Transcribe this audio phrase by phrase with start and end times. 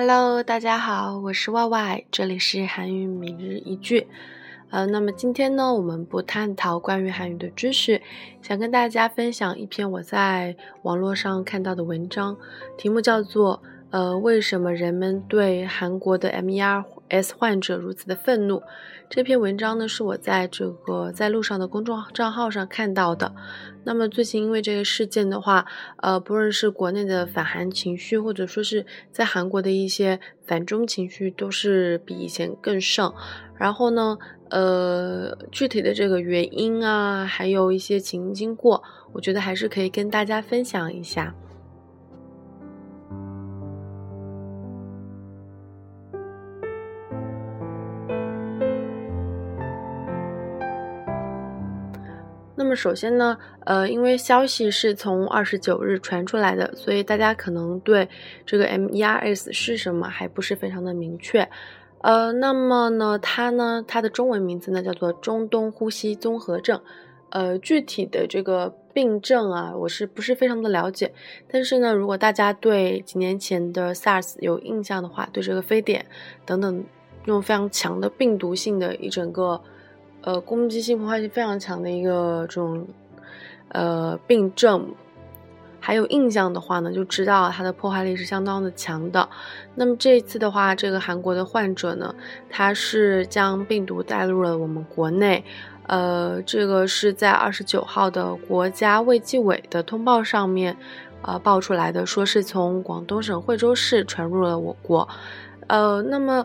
[0.00, 4.06] Hello，大家好，我是 Y Y，这里是韩语每日一句。
[4.70, 8.00] 呃，那么今天呢，我们不探讨关于韩语的知识，
[8.40, 12.36] 想跟大家分享一篇我在网络上看到的文章，
[12.76, 18.62] 题目叫做“呃，为什么人们对韩国的 M E R S 患者如此的愤怒？”
[19.10, 23.34] 这篇文章呢，是我在这个在路上的公众账号上看到的。
[23.84, 25.64] 那么最近因为这个事件的话，
[25.96, 33.14] 呃，不论是国内的反韩情绪，或者说是在韩国的一些反中情绪，都是比以前更盛。
[33.56, 34.18] 然后呢，
[34.50, 38.82] 呃，具体的这个原因啊，还有一些情经过，
[39.14, 41.34] 我觉得还是可以跟大家分享一下。
[52.68, 58.06] 那么首先呢，呃，因为消息是从二十九日传出来的，所以大家可能对
[58.44, 61.48] 这个 MERS 是什么还不是非常的明确。
[62.02, 66.78] 呃，那么呢，它呢，它的中文名字呢叫做中东呼吸综合症。
[67.30, 71.10] 呃，具体的这个病症啊，我是不是非常的了解？
[71.50, 76.04] 但是呢，如果大家对几年前的 SARS 有印象的话，对这个非典
[76.44, 76.84] 等等
[77.24, 79.58] 这种非常强的病毒性的一整个。
[80.22, 82.86] 呃，攻击性、破坏性非常强的一个这种
[83.68, 84.92] 呃病症，
[85.80, 89.28] 还有印象的话呢，就知道它的破坏力是相当的强的。
[89.76, 92.14] 那么这一次的话，这个韩国的患者呢，
[92.50, 95.44] 他是将病毒带入了我们国内。
[95.86, 100.76] 呃，这个是在二十九号的国家卫计委的通报上面，
[101.22, 105.08] 呃，报出来的，说是从广东省惠州市传入了我国。
[105.68, 106.44] 呃，那么。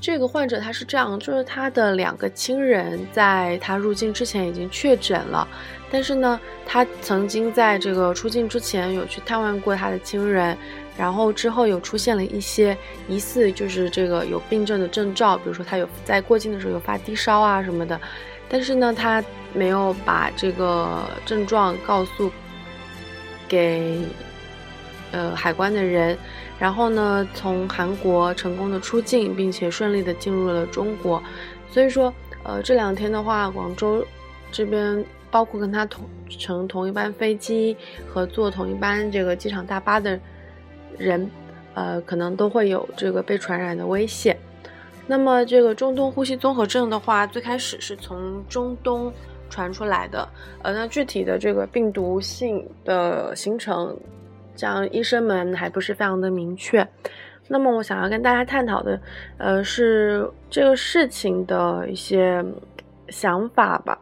[0.00, 5.46] 这个患者他是这样，就是他的两个亲人在他入境之前已经确诊了，
[5.92, 10.58] 但是呢，他曾经在这个出境之前有去探望过他的亲人，
[10.98, 12.76] 然后之后有出现了一些
[13.08, 18.00] 疑似就是这个有病症的征兆，比如说他有在过境的时候有发低烧啊什么的，
[18.48, 19.22] 但是呢，他
[19.54, 22.28] 没有把这个症状告诉
[23.46, 24.00] 给
[25.12, 26.18] 呃海关的人。
[26.62, 31.20] 然后呢，从韩国成功的出境，并且顺利的进入了中国。
[31.68, 32.14] 所以说，
[32.44, 34.06] 呃，这两天的话，广州
[34.52, 40.16] 这边包括跟他同乘同一班飞机和坐同一班这个机场大巴的
[40.96, 41.28] 人，
[41.74, 44.38] 呃，可能都会有这个被传染的危险。
[45.04, 49.12] 那么，这个中东呼吸综合症的话，最开始是从中东
[49.50, 50.28] 传出来的，
[50.62, 53.98] 呃，那具体的这个病毒性的形成。
[54.54, 56.86] 这样，医生们还不是非常的明确。
[57.48, 59.00] 那么，我想要跟大家探讨的，
[59.36, 62.42] 呃，是这个事情的一些
[63.08, 63.98] 想法吧。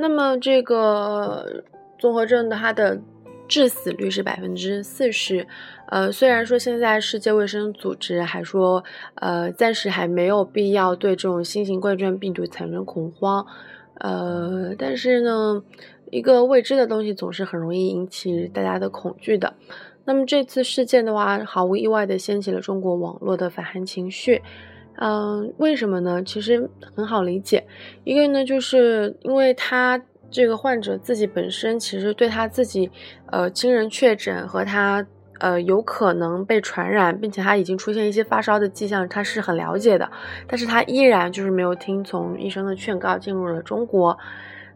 [0.00, 1.62] 那么这个
[1.98, 2.98] 综合症的它的
[3.46, 5.46] 致死率是百分之四十，
[5.88, 8.82] 呃，虽然说现在世界卫生组织还说，
[9.16, 13.44] 呃，暂时还没有必要对这种新型冠状病毒产生恐慌，
[13.98, 15.62] 呃，但是呢，
[16.10, 19.52] 一个未知的东西总是很容易引起大家的恐惧的。
[20.06, 24.40] 那么这次事件的话，毫无意外的掀起了中国网络的反韩情绪。
[25.00, 26.22] 嗯，为什么呢？
[26.22, 27.66] 其实很好理解，
[28.04, 29.98] 一个呢，就是因为他
[30.30, 32.90] 这个患者自己本身其实对他自己，
[33.30, 35.06] 呃，亲人确诊和他
[35.38, 40.10] 呃有可能被传染，并且他已经出现一些发烧的迹象，他是很了解的，
[40.46, 44.18] 但是他依然就是没有听从医生的劝告进入了中国。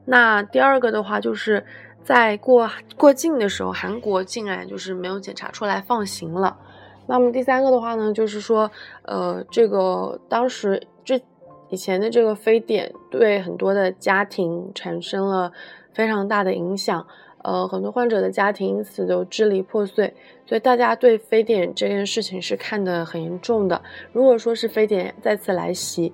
[0.07, 1.63] 那第二个的话，就是
[2.03, 6.57] 在过过境的时候，韩国竟然就是没有检查出来放行了。
[7.07, 8.71] 那么第三个的话呢，就是说，
[9.03, 11.21] 呃，这个当时这
[11.69, 15.53] 以前的这个非典对很多的家庭产生了
[15.93, 17.07] 非常大的影响，
[17.43, 20.15] 呃，很多患者的家庭因此都支离破碎，
[20.47, 23.83] 所以大家对非典这件事情是看得很严重的。
[24.13, 26.13] 如果说是非典再次来袭，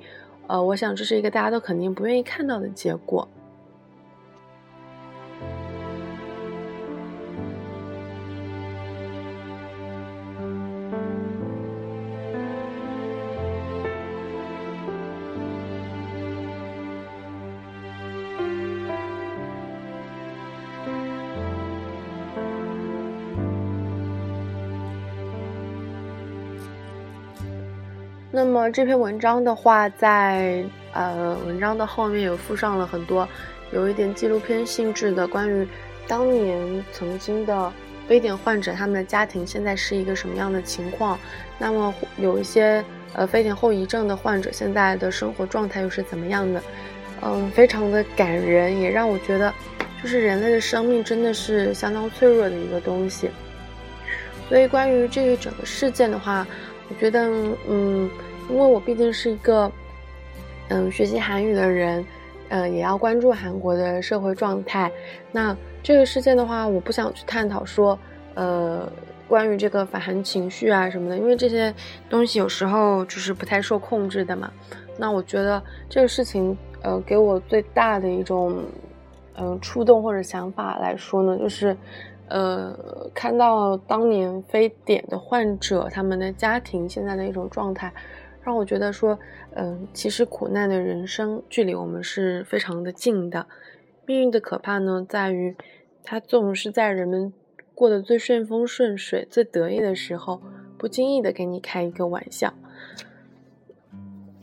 [0.49, 3.29] 呃，我想这是一个大家都肯定不愿意看到的结果。
[28.33, 33.29] 那么这篇文章的话，在呃文章的后面有附上了很多
[33.73, 35.67] 有一点纪录片性质的关于
[36.07, 37.73] 当年曾经的
[38.07, 41.19] 非典患者他们的家庭现在是一个什么样的情况。
[41.59, 42.85] 那么有一些
[43.15, 46.63] 呃非典后遗症的患者现在的生活状态又是怎么样的？
[47.23, 49.53] 嗯，非常的感人，也让我觉得，
[50.03, 53.29] 就是人类的生命真的是相当脆弱的一个东西。
[54.49, 56.47] 所以关于这一整个事件的话，
[56.91, 57.31] 我觉得，
[57.69, 58.11] 嗯，
[58.49, 59.71] 因为我毕竟是一个，
[60.69, 62.05] 嗯，学习韩语的人，
[62.49, 64.91] 嗯，也要关注韩国的社会状态。
[65.31, 67.97] 那这个事件的话，我不想去探讨说，
[68.35, 68.91] 呃，
[69.29, 71.73] 关于这个反韩情绪啊什么的，因为这些
[72.11, 74.51] 东西有时候就是不太受控制的嘛。
[74.99, 78.63] 那我觉得这个事情，呃，给我最大的一种，
[79.39, 81.77] 嗯，触动或者想法来说呢，就是。
[82.31, 87.93] 呃，看到当年非典的患者他们的家庭现在的一种状态，
[88.43, 89.19] 让我觉得说，
[89.55, 93.47] 嗯，其实苦难的人生距离我们是非常的近的。
[94.07, 95.57] 命运的可怕呢，在于
[96.03, 97.33] 它总是在人们
[97.75, 100.41] 过得最顺风顺水、最得意的时候，
[100.79, 102.55] 不经意的给你开一个玩笑。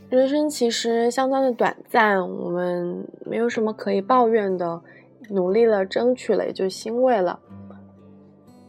[0.10, 4.82] 人生其实相当的短暂，我们没有什么可以抱怨的，
[5.30, 7.40] 努力了、争取了，也就欣慰了。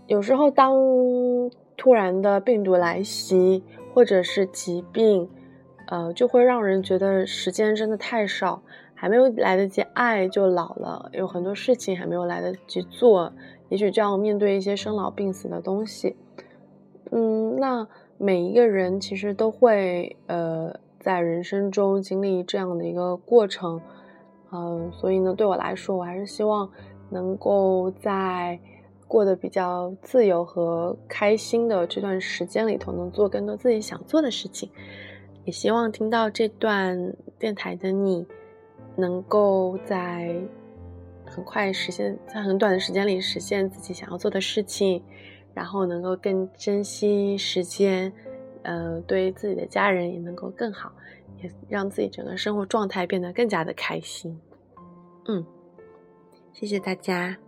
[0.08, 0.74] 有时候，当
[1.76, 3.62] 突然的病毒来袭，
[3.92, 5.28] 或者是疾病，
[5.86, 8.62] 呃，就会让人觉得时间真的太少，
[8.94, 13.30] 还没有来得及爱就老了，有很多事情还没有来得及做，
[13.68, 16.16] 也许就要面对一些生老病死的东西。
[17.10, 23.78] 嗯，那每一个人其实都会呃在人生中经历这样的一个过程，
[24.52, 26.70] 嗯，所以呢，对我来说，我还是希望
[27.10, 28.58] 能够在。
[29.08, 34.70] 过得比较自由和开心的这段时间里头，能做更多自己想做的事情。
[35.44, 38.26] 也希望听到这段电台的你，
[38.94, 40.38] 能够在
[41.24, 45.02] 很快实现，在很短的时间里实现自己想要做的事情，
[45.54, 48.12] 然后能够更珍惜时间，
[48.62, 50.92] 呃，对自己的家人也能够更好，
[51.42, 54.38] 也让自己整个生活状态变得更加的开心。
[55.26, 55.46] 嗯，
[56.52, 57.38] 谢谢大家。